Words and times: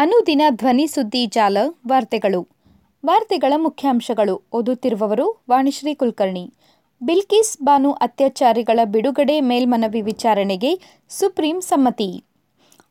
ಅನುದಿನ 0.00 0.42
ಧ್ವನಿ 0.50 0.86
ಸುದ್ದಿ 0.86 1.26
ಜಾಲ, 1.26 1.56
ವಾರ್ತೆಗಳು. 1.88 2.48
ವಾರ್ತೆಗಳ 3.06 3.52
ಮುಖ್ಯಾಂಶಗಳು. 3.56 4.42
ಓದುತ್ತಿರುವವರು 4.52 5.42
ವಾಣಿಶ್ರೀ 5.50 5.94
ಕುಲಕರ್ಣಿ. 5.94 6.54
ಬಿಲ್ಕಿಸ್ 7.02 7.58
ಬಾನು 7.64 7.92
ಅತ್ಯಾಚಾರಿಗಳ 7.92 8.80
ಬಿಡುಗಡೆ 8.84 9.40
ಮೇಲ್ಮನವಿ 9.40 10.02
ವಿಚಾರಣೆಗೆ 10.02 10.80
ಸುಪ್ರೀಂ 11.08 11.60
ಸಮ್ಮತಿ. 11.60 12.24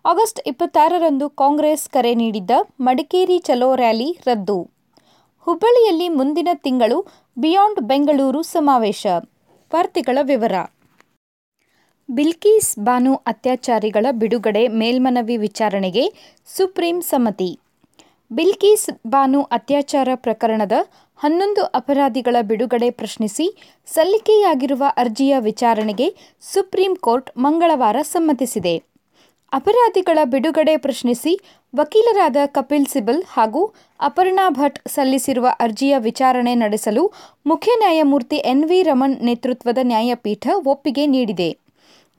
ಆಗಸ್ಟ್ 0.05 0.39
ಇಪ್ಪತ್ತಾರರಂದು 0.47 1.29
ಕಾಂಗ್ರೆಸ್ 1.29 1.89
ಕರೆ 1.89 2.15
ನೀಡಿದ್ದ 2.15 2.51
ಮಡಿಕೇರಿ 2.79 3.37
ಚಲೋ 3.37 3.75
ರ್ಯಾಲಿ 3.75 4.17
ರದ್ದು. 4.25 4.69
ಹುಬ್ಬಳ್ಳಿಯಲ್ಲಿ 5.39 6.09
ಮುಂದಿನ 6.09 6.47
ತಿಂಗಳು 6.53 7.07
ಬಿಯಾಂಡ್ 7.37 7.79
ಬೆಂಗಳೂರು 7.79 8.41
ಸಮಾವೇಶ. 8.41 9.07
ವಾರ್ತೆಗಳ 9.75 10.17
ವಿವರ. 10.21 10.53
ಬಿಲ್ಕಿಸ್ 12.09 12.69
ಬಾನು 12.79 13.15
ಅತ್ಯಾಚಾರಿಗಳ 13.27 14.05
ಬಿಡುಗಡೆ 14.11 14.67
ಮೇಲ್ಮನವಿ 14.67 15.35
ವಿಚಾರಣೆಗೆ 15.37 16.03
ಸುಪ್ರೀಂ 16.55 17.01
ಸಮ್ಮತಿ. 17.01 17.49
ಬಿಲ್ಕೀಸ್ 18.31 18.87
ಬಾನು 19.07 19.43
ಅತ್ಯಾಚಾರ 19.43 20.09
ಪ್ರಕರಣದ 20.15 20.71
ಹನ್ನೊಂದು 21.19 21.63
ಅಪರಾಧಿಗಳ 21.63 22.35
ಬಿಡುಗಡೆ 22.41 22.89
ಪ್ರಶ್ನಿಸಿ 22.89 23.47
ಸಲ್ಲಿಕೆಯಾಗಿರುವ 23.93 24.83
ಅರ್ಜಿಯ 24.97 25.35
ವಿಚಾರಣೆಗೆ 25.39 26.07
ಸುಪ್ರೀಂ 26.53 26.95
ಕೋರ್ಟ್ 26.95 27.29
ಮಂಗಳವಾರ 27.37 27.95
ಸಮ್ಮತಿಸಿದೆ. 28.01 28.75
ಅಪರಾಧಿಗಳ 29.53 30.19
ಬಿಡುಗಡೆ 30.23 30.77
ಪ್ರಶ್ನಿಸಿ 30.77 31.39
ವಕೀಲರಾದ 31.75 32.37
ಕಪಿಲ್ 32.45 32.85
ಸಿಬಲ್ 32.85 33.23
ಹಾಗೂ 33.27 33.63
ಅಪರ್ಣಾ 33.99 34.49
ಭಟ್ 34.49 34.81
ಸಲ್ಲಿಸಿರುವ 34.87 35.47
ಅರ್ಜಿಯ 35.59 35.95
ವಿಚಾರಣೆ 35.97 36.55
ನಡೆಸಲು 36.55 37.05
ಮುಖ್ಯ 37.45 37.71
ನ್ಯಾಯಮೂರ್ತಿ 37.77 38.35
ಎನ್ 38.35 38.65
ವಿ 38.65 38.81
ರಮಣ್ 38.83 39.17
ನೇತೃತ್ವದ 39.25 39.77
ನ್ಯಾಯಪೀಠ 39.83 40.47
ಒಪ್ಪಿಗೆ 40.65 41.05
ನೀಡಿದೆ. 41.05 41.68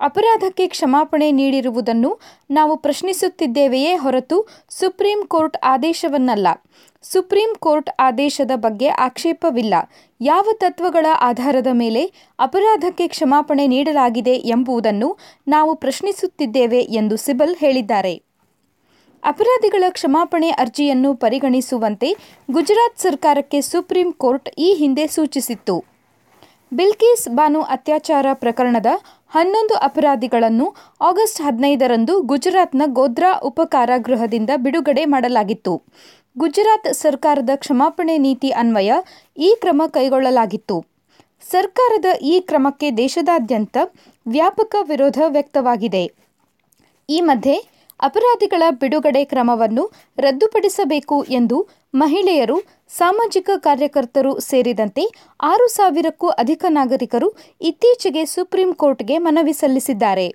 ಅಪರಾಧಕ್ಕೆ 0.00 0.66
ಕ್ಷಮಾಪಣೆ 0.66 1.32
ನೀಡಿರುವುದನ್ನು 1.32 2.18
ನಾವು 2.50 2.76
ಪ್ರಶ್ನಿಸುತ್ತಿದ್ದೇವೆಯೇ 2.76 3.96
ಹೊರತು 3.96 4.48
ಸುಪ್ರೀಂ 4.68 5.26
ಕೋರ್ಟ್ 5.26 5.56
ಆದೇಶವನ್ನಲ್ಲ. 5.62 6.48
ಸುಪ್ರೀಂ 7.02 7.54
ಕೋರ್ಟ್ 7.58 7.90
ಆದೇಶದ 7.98 8.50
ಬಗ್ಗೆ 8.54 8.88
ಆಕ್ಷೇಪವಿಲ್ಲ. 8.88 9.74
ಯಾವ 10.20 10.48
ತತ್ವಗಳ 10.52 11.06
ಆಧಾರದ 11.20 11.66
ಮೇಲೆ 11.72 12.12
ಅಪರಾಧಕ್ಕೆ 12.38 13.08
ಕ್ಷಮಾಪಣೆ 13.08 13.66
ನೀಡಲಾಗಿದೆ 13.66 14.34
ಎಂಬುದನ್ನು 14.34 15.18
ನಾವು 15.48 15.74
ಪ್ರಶ್ನಿಸುತ್ತಿದ್ದೇವೆ 15.74 16.80
ಎಂದು 16.80 17.16
ಸಿಬಲ್ 17.16 17.56
ಹೇಳಿದ್ದಾರೆ. 17.56 18.22
ಅಪರಾಧಿಗಳ 19.24 19.84
ಕ್ಷಮಾಪಣೆ 19.88 20.50
ಅರ್ಜಿಯನ್ನು 20.50 21.14
ಪರಿಗಣಿಸುವಂತೆ 21.14 22.16
ಗುಜರಾತ್ 22.50 22.98
ಸರ್ಕಾರಕ್ಕೆ 22.98 23.60
ಸುಪ್ರೀಂ 23.60 24.12
ಕೋರ್ಟ್ 24.12 24.48
ಈ 24.58 24.74
ಹಿಂದೆ 24.74 25.06
ಸೂಚಿಸಿತ್ತು. 25.06 25.84
ಬಿಲ್ಕೀಸ್ 26.72 27.28
ಬಾನು 27.28 27.62
ಅತ್ಯಾಚಾರ 27.62 28.26
ಪ್ರಕರಣದ 28.32 28.86
ಹನ್ನೊಂದು 29.30 29.74
ಅಪರಾಧಿಗಳನ್ನು 29.74 30.66
ಆಗಸ್ಟ್ 31.00 31.40
ಹದಿನೈದರಂದು 31.42 32.14
ಗುಜರಾತ್ನ 32.20 32.82
ಗೋಧ್ರಾ 32.86 33.32
ಉಪಕಾರಾಗೃಹದಿಂದ 33.42 34.50
ಬಿಡುಗಡೆ 34.56 35.04
ಮಾಡಲಾಗಿತ್ತು. 35.04 35.74
ಗುಜರಾತ್ 36.38 36.88
ಸರ್ಕಾರದ 36.94 37.50
ಕ್ಷಮಾಪಣೆ 37.56 38.18
ನೀತಿ 38.18 38.50
ಅನ್ವಯ 38.50 38.92
ಈ 39.38 39.50
ಕ್ರಮ 39.60 39.82
ಕೈಗೊಳ್ಳಲಾಗಿತ್ತು. 39.86 40.76
ಸರ್ಕಾರದ 41.50 42.08
ಈ 42.22 42.40
ಕ್ರಮಕ್ಕೆ 42.40 42.90
ದೇಶದಾದ್ಯಂತ 42.90 43.76
ವ್ಯಾಪಕ 44.26 44.76
ವಿರೋಧ 44.88 45.18
ವ್ಯಕ್ತವಾಗಿದೆ. 45.26 46.04
ಈ 47.08 47.20
ಮಧ್ಯೆ 47.20 47.56
ಅಪರಾಧಿಗಳ 48.08 48.62
ಬಿಡುಗಡೆ 48.80 49.22
ಕ್ರಮವನ್ನು 49.24 49.84
ರದ್ದುಪಡಿಸಬೇಕು 50.18 51.16
ಎಂದು 51.38 51.58
ಮಹಿಳೆಯರು, 51.94 52.56
ಸಾಮಾಜಿಕ 52.98 53.50
ಕಾರ್ಯಕರ್ತರು 53.66 54.32
ಸೇರಿದಂತೆ 54.40 55.04
ಆರು 55.50 55.66
ಸಾವಿರಕ್ಕೂ 55.76 56.28
ಅಧಿಕ 56.42 56.64
ನಾಗರಿಕರು 56.68 57.28
ಇತ್ತೀಚೆಗೆ 57.60 58.24
ಸುಪ್ರೀಂ 58.34 58.72
ಕೋರ್ಟ್ಗೆ 58.74 59.18
ಮನವಿ 59.18 59.54
ಸಲ್ಲಿಸಿದ್ದಾರೆ. 59.60 60.28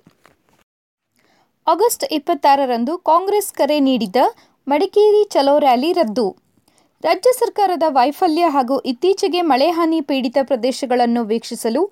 ಆಗಸ್ಟ್ 1.66 2.04
ಇಪ್ಪತ್ತಾರರಂದು 2.12 2.92
ಕಾಂಗ್ರೆಸ್ 3.10 3.52
ಕರೆ 3.52 3.78
ನೀಡಿದ್ದ 3.80 4.18
ಮಡಿಕೇರಿ 4.66 5.22
ಚಲೋ 5.34 5.54
ರ್ಯಾಲಿ 5.58 5.92
ರದ್ದು. 5.92 6.26
ರಾಜ್ಯ 7.04 7.30
ಸರ್ಕಾರದ 7.38 7.86
ವೈಫಲ್ಯ 7.96 8.44
ಹಾಗೂ 8.48 8.76
ಇತ್ತೀಚೆಗೆ 8.90 9.40
ಮಳೆ 9.50 9.66
ಹಾನಿ 9.70 9.98
ಪೀಡಿತ 10.00 10.38
ಪ್ರದೇಶಗಳನ್ನು 10.42 11.22
ವೀಕ್ಷಿಸಲು 11.24 11.82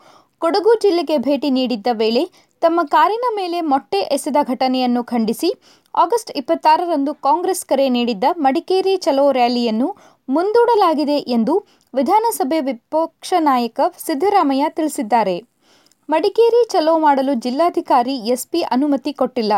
ಕೊಡಗು 0.43 0.73
ಜಿಲ್ಲೆಗೆ 0.75 1.17
ಭೇಟಿ 1.19 1.49
ನೀಡಿದ್ದ 1.51 1.89
ವೇಳೆ 1.93 2.23
ತಮ್ಮ 2.65 2.81
ಕಾರಿನ 2.93 3.27
ಮೇಲೆ 3.39 3.59
ಮೊಟ್ಟೆ 3.71 3.99
ಎಸೆದ 4.17 4.39
ಘಟನೆಯನ್ನು 4.53 5.01
ಖಂಡಿಸಿ 5.11 5.49
ಆಗಸ್ಟ್ 5.95 6.31
ಇಪ್ಪತ್ತಾರರಂದು 6.41 7.13
ಕಾಂಗ್ರೆಸ್ 7.27 7.65
ಕರೆ 7.71 7.87
ನೀಡಿದ್ದ 7.97 8.27
ಮಡಿಕೇರಿ 8.47 8.95
ಚಲೋ 9.07 9.25
ರ್ಯಾಲಿಯನ್ನು 9.39 9.89
ಮುಂದೂಡಲಾಗಿದೆ 10.29 11.19
ಎಂದು 11.37 11.55
ವಿಧಾನಸಭೆ 11.95 12.61
ವಿಪಕ್ಷ 12.69 13.33
ನಾಯಕ 13.49 13.81
ಸಿದ್ದರಾಮಯ್ಯ 14.07 14.71
ತಿಳಿಸಿದ್ದಾರೆ. 14.79 15.37
ಮಡಿಕೇರಿ 16.09 16.63
ಚಲೋ 16.73 16.95
ಮಾಡಲು 17.05 17.35
ಜಿಲ್ಲಾಧಿಕಾರಿ 17.45 18.17
ಎಸ್ಪಿ 18.35 18.63
ಅನುಮತಿ 18.77 19.13
ಕೊಟ್ಟಿಲ್ಲ. 19.21 19.53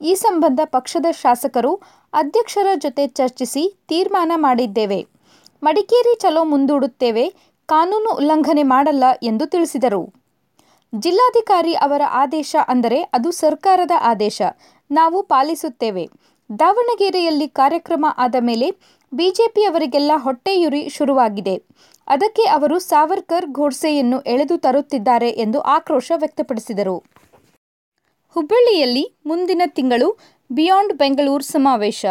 ಈ 0.00 0.14
ಸಂಬಂಧ 0.24 0.60
ಪಕ್ಷದ 0.76 1.06
ಶಾಸಕರು 1.22 1.74
ಅಧ್ಯಕ್ಷರ 2.12 2.68
ಜೊತೆ 2.86 3.06
ಚರ್ಚಿಸಿ 3.18 3.62
ತೀರ್ಮಾನ 3.90 4.32
ಮಾಡಿದ್ದೇವೆ. 4.46 5.00
ಮಡಿಕೇರಿ 5.62 6.16
ಚಲೋ 6.24 6.44
ಮುಂದೂಡುತ್ತೇವೆ, 6.54 7.26
ಕಾನೂನು 7.68 8.12
ಉಲ್ಲಂಘನೆ 8.20 8.66
ಮಾಡಲ್ಲ 8.74 9.04
ಎಂದು 9.22 9.46
ತಿಳಿಸಿದರು. 9.46 10.02
ಜಿಲ್ಲಾಧಿಕಾರಿ 10.92 11.74
ಅವರ 11.74 12.02
ಆದೇಶ 12.12 12.56
ಅಂದರೆ 12.68 13.02
ಅದು 13.02 13.30
ಸರ್ಕಾರದ 13.30 13.90
ಆದೇಶ. 14.00 14.42
ನಾವು 14.90 15.22
ಪಾಲಿಸುತ್ತೇವೆ. 15.22 16.08
ದಾವಣಗೆರೆಯಲ್ಲಿ 16.58 17.48
ಕಾರ್ಯಕ್ರಮ 17.48 18.06
ಆದ 18.18 18.34
ಮೇಲೆ 18.40 18.70
ಬಿಜೆಪಿಯವರಿಗೆಲ್ಲ 19.12 20.12
ಹೊಟ್ಟೆಯುರಿ 20.16 20.88
ಶುರುವಾಗಿದೆ. 20.88 21.54
ಅದಕ್ಕೆ 22.08 22.42
ಅವರು 22.42 22.78
ಸಾವರ್ಕರ್ 22.78 23.46
ಘೋಡ್ಸೆಯನ್ನು 23.46 24.20
ಎಳೆದು 24.20 24.56
ತರುತ್ತಿದ್ದಾರೆ 24.58 25.30
ಎಂದು 25.44 25.60
ಆಕ್ರೋಶ 25.60 26.12
ವ್ಯಕ್ತಪಡಿಸಿದರು. 26.16 26.96
ಹುಬ್ಬಳ್ಳಿಯಲ್ಲಿ 28.36 29.04
ಮುಂದಿನ 29.26 29.62
ತಿಂಗಳು 29.66 30.18
ಬಿಯಾಂಡ್ 30.50 30.92
ಬೆಂಗಳೂರು 30.92 31.44
ಸಮಾವೇಶ. 31.44 32.04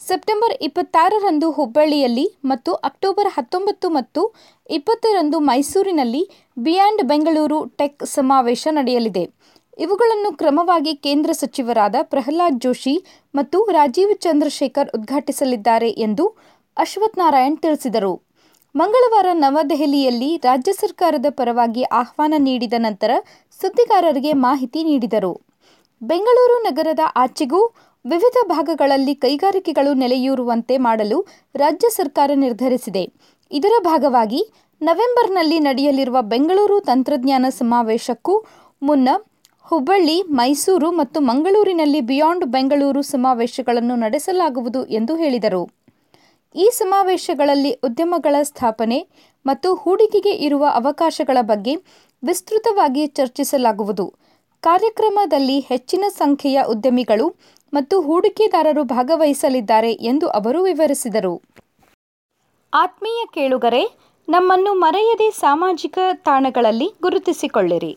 ಸೆಪ್ಟೆಂಬರ್ 0.00 0.54
ಇಪ್ಪತ್ತಾರರಂದು 0.60 1.48
ಹುಬ್ಬಳ್ಳಿಯಲ್ಲಿ 1.50 2.24
ಮತ್ತು 2.44 2.70
ಅಕ್ಟೋಬರ್ 2.88 3.28
ಹತ್ತೊಂಬತ್ತು 3.28 3.88
ಮತ್ತು 3.88 4.22
ಇಪ್ಪತ್ತರಂದು 4.70 5.38
ಮೈಸೂರಿನಲ್ಲಿ 5.40 6.22
ಬಿಯಾಂಡ್ 6.56 7.02
ಬೆಂಗಳೂರು 7.02 7.58
ಟೆಕ್ 7.76 8.02
ಸಮಾವೇಶ 8.06 8.68
ನಡೆಯಲಿದೆ. 8.70 9.24
ಇವುಗಳನ್ನು 9.78 10.30
ಕ್ರಮವಾಗಿ 10.32 10.92
ಕೇಂದ್ರ 10.96 11.30
ಸಚಿವರಾದ 11.32 11.96
ಪ್ರಹ್ಲಾದ್ 12.02 12.60
ಜೋಶಿ 12.60 12.94
ಮತ್ತು 13.34 13.60
ರಾಜೀವ್ 13.70 14.12
ಚಂದ್ರಶೇಖರ್ 14.16 14.92
ಉದ್ಘಾಟಿಸಲಿದ್ದಾರೆ 14.94 15.90
ಎಂದು 16.06 16.26
ಅಶ್ವಥ್ 16.76 17.18
ನಾರಾಯಣ್ 17.18 17.58
ತಿಳಿಸಿದರು. 17.58 18.12
ಮಂಗಳವಾರ 18.74 19.28
ನವದೆಹಲಿಯಲ್ಲಿ 19.32 20.30
ರಾಜ್ಯ 20.44 20.72
ಸರ್ಕಾರದ 20.72 21.26
ಪರವಾಗಿ 21.30 21.82
ಆಹ್ವಾನ 22.00 22.34
ನೀಡಿದ 22.38 22.76
ನಂತರ 22.78 23.10
ಸುದ್ದಿಗಾರರಿಗೆ 23.60 24.32
ಮಾಹಿತಿ 24.46 24.80
ನೀಡಿದರು. 24.84 25.34
ಬೆಂಗಳೂರು 26.02 26.56
ನಗರದ 26.68 27.02
ಆಚೆಗೂ 27.16 27.60
ವಿವಿಧ 28.06 28.38
ಭಾಗಗಳಲ್ಲಿ 28.46 29.14
ಕೈಗಾರಿಕೆಗಳು 29.14 29.94
ನೆಲೆಯೂರುವಂತೆ 29.94 30.78
ಮಾಡಲು 30.78 31.26
ರಾಜ್ಯ 31.54 31.88
ಸರ್ಕಾರ 31.88 32.30
ನಿರ್ಧರಿಸಿದೆ. 32.34 33.04
ಇದರ 33.50 33.72
ಭಾಗವಾಗಿ 33.82 34.40
ನವೆಂಬರ್ನಲ್ಲಿ 34.82 35.58
ನಡೆಯಲಿರುವ 35.58 36.22
ಬೆಂಗಳೂರು 36.22 36.80
ತಂತ್ರಜ್ಞಾನ 36.80 37.46
ಸಮಾವೇಶಕ್ಕೂ 37.48 38.44
ಮುನ್ನ 38.82 39.08
ಹುಬ್ಬಳ್ಳಿ, 39.64 40.22
ಮೈಸೂರು 40.22 40.90
ಮತ್ತು 40.90 41.20
ಮಂಗಳೂರಿನಲ್ಲಿ 41.20 42.00
ಬಿಯಾಂಡ್ 42.00 42.44
ಬೆಂಗಳೂರು 42.44 43.02
ಸಮಾವೇಶಗಳನ್ನು 43.02 43.94
ನಡೆಸಲಾಗುವುದು 43.94 44.86
ಎಂದು 44.86 45.16
ಹೇಳಿದರು. 45.16 45.62
ಈ 46.54 46.70
ಸಮಾವೇಶಗಳಲ್ಲಿ 46.74 47.72
ಉದ್ಯಮಗಳ 47.84 48.36
ಸ್ಥಾಪನೆ 48.42 48.98
ಮತ್ತು 49.46 49.74
ಹೂಡಿಕೆಗೆ 49.74 50.30
ಇರುವ 50.30 50.64
ಅವಕಾಶಗಳ 50.74 51.38
ಬಗ್ಗೆ 51.40 51.74
ವಿಸ್ತೃತವಾಗಿ 52.22 53.06
ಚರ್ಚಿಸಲಾಗುವುದು. 53.06 54.06
ಕಾರ್ಯಕ್ರಮದಲ್ಲಿ 54.60 55.60
ಹೆಚ್ಚಿನ 55.60 56.04
ಸಂಖ್ಯೆಯ 56.08 56.62
ಉದ್ಯಮಿಗಳು 56.68 57.26
ಮತ್ತು 57.74 58.00
ಹೂಡಿಕೆದಾರರು 58.00 58.82
ಭಾಗವಹಿಸಲಿದ್ದಾರೆ 58.84 59.92
ಎಂದು 59.92 60.26
ಅವರು 60.28 60.62
ವಿವರಿಸಿದರು. 60.62 61.34
ಆತ್ಮೀಯ 62.72 63.22
ಕೇಳುಗರೆ 63.34 63.82
ನಮ್ಮನ್ನು 64.28 64.74
ಮರೆಯದೆ 64.74 65.30
ಸಾಮಾಜಿಕ 65.30 65.98
ತಾಣಗಳಲ್ಲಿ 66.24 66.88
ಗುರುತಿಸಿಕೊಳ್ಳಿರಿ. 67.02 67.92